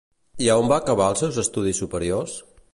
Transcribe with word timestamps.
I 0.45 0.47
a 0.53 0.55
on 0.61 0.71
va 0.71 0.79
acabar 0.83 1.11
els 1.13 1.23
seus 1.25 1.39
estudis 1.45 1.85
superiors? 1.85 2.39